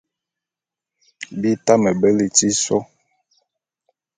Bi 1.39 1.51
tame 1.65 1.91
be 1.99 2.09
liti 2.17 2.49
sô. 2.63 2.77